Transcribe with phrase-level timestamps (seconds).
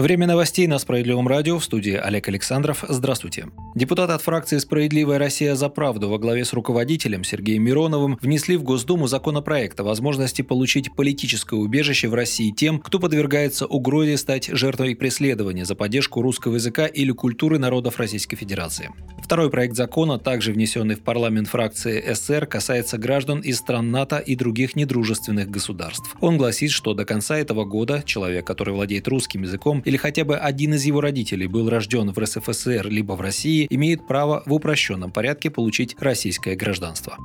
[0.00, 2.86] Время новостей на Справедливом радио в студии Олег Александров.
[2.88, 3.48] Здравствуйте.
[3.74, 8.62] Депутаты от фракции «Справедливая Россия за правду» во главе с руководителем Сергеем Мироновым внесли в
[8.62, 14.96] Госдуму законопроект о возможности получить политическое убежище в России тем, кто подвергается угрозе стать жертвой
[14.96, 18.88] преследования за поддержку русского языка или культуры народов Российской Федерации.
[19.22, 24.34] Второй проект закона, также внесенный в парламент фракции СР, касается граждан из стран НАТО и
[24.34, 26.16] других недружественных государств.
[26.20, 30.36] Он гласит, что до конца этого года человек, который владеет русским языком или хотя бы
[30.36, 35.10] один из его родителей был рожден в РСФСР либо в России, имеет право в упрощенном
[35.10, 37.18] порядке получить российское гражданство.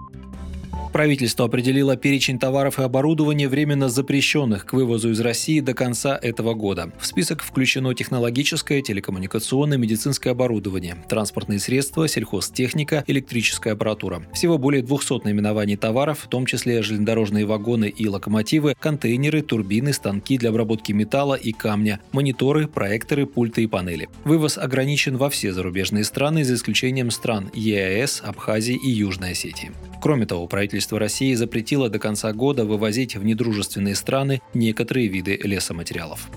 [0.95, 6.54] Правительство определило перечень товаров и оборудования, временно запрещенных к вывозу из России до конца этого
[6.54, 6.90] года.
[7.02, 14.24] В список включено технологическое, телекоммуникационное, медицинское оборудование, транспортные средства, сельхозтехника, электрическая аппаратура.
[14.34, 20.37] Всего более 200 наименований товаров, в том числе железнодорожные вагоны и локомотивы, контейнеры, турбины, станки
[20.37, 24.07] для обработки металла и камня, мониторы, проекторы, пульты и панели.
[24.24, 29.74] Вывоз ограничен во все зарубежные страны, за исключением стран ЕАЭС, Абхазии и Южной Осетии.
[30.05, 36.29] Кроме того, правительство России запретило до конца года вывозить в недружественные страны некоторые виды лесоматериалов.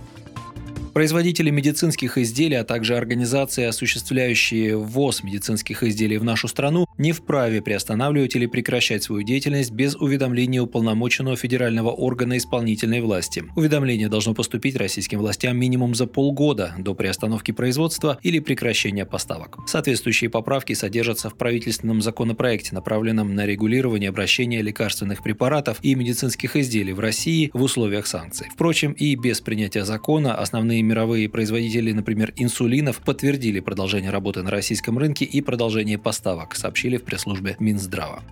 [0.93, 7.63] Производители медицинских изделий, а также организации, осуществляющие ввоз медицинских изделий в нашу страну, не вправе
[7.63, 13.45] приостанавливать или прекращать свою деятельность без уведомления уполномоченного федерального органа исполнительной власти.
[13.57, 19.59] Уведомление должно поступить российским властям минимум за полгода до приостановки производства или прекращения поставок.
[19.67, 26.93] Соответствующие поправки содержатся в правительственном законопроекте, направленном на регулирование обращения лекарственных препаратов и медицинских изделий
[26.93, 28.49] в России в условиях санкций.
[28.53, 34.99] Впрочем, и без принятия закона основные мировые производители, например, инсулинов, подтвердили продолжение работы на российском
[34.99, 38.23] рынке и продолжение поставок, сообщили в пресс-службе Минздрава.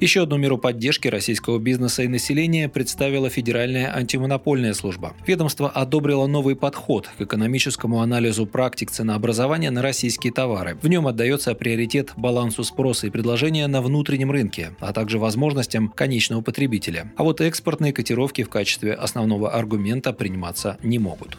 [0.00, 5.12] Еще одну меру поддержки российского бизнеса и населения представила Федеральная антимонопольная служба.
[5.26, 10.78] Ведомство одобрило новый подход к экономическому анализу практик ценообразования на российские товары.
[10.80, 16.42] В нем отдается приоритет балансу спроса и предложения на внутреннем рынке, а также возможностям конечного
[16.42, 17.12] потребителя.
[17.16, 21.36] А вот экспортные котировки в качестве основного аргумента приниматься не могут.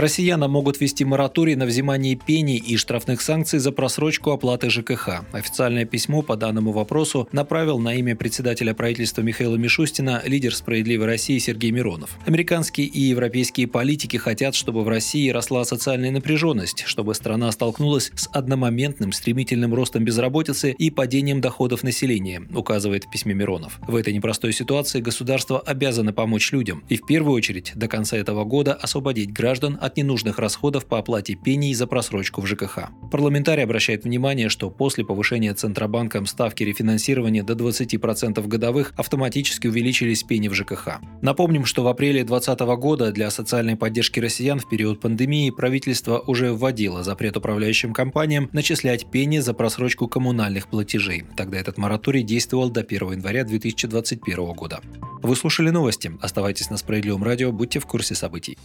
[0.00, 5.26] Россиянам могут ввести мораторий на взимание пений и штрафных санкций за просрочку оплаты ЖКХ.
[5.32, 11.36] Официальное письмо по данному вопросу направил на имя председателя правительства Михаила Мишустина лидер «Справедливой России»
[11.36, 12.16] Сергей Миронов.
[12.24, 18.26] Американские и европейские политики хотят, чтобы в России росла социальная напряженность, чтобы страна столкнулась с
[18.32, 23.78] одномоментным стремительным ростом безработицы и падением доходов населения, указывает в письме Миронов.
[23.86, 28.44] В этой непростой ситуации государство обязано помочь людям и в первую очередь до конца этого
[28.44, 32.90] года освободить граждан от ненужных расходов по оплате пений за просрочку в ЖКХ.
[33.10, 40.48] Парламентарий обращает внимание, что после повышения Центробанком ставки рефинансирования до 20% годовых автоматически увеличились пени
[40.48, 41.00] в ЖКХ.
[41.22, 46.52] Напомним, что в апреле 2020 года для социальной поддержки россиян в период пандемии правительство уже
[46.52, 51.24] вводило запрет управляющим компаниям начислять пени за просрочку коммунальных платежей.
[51.36, 54.80] Тогда этот мораторий действовал до 1 января 2021 года.
[55.22, 56.12] Вы слушали новости.
[56.20, 58.56] Оставайтесь на Справедливом радио, будьте в курсе событий.